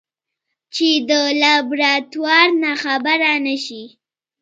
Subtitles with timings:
[0.73, 3.83] چې د لابراتوار نه خبره نشي.